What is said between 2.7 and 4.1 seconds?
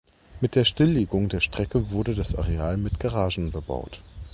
mit Garagen bebaut.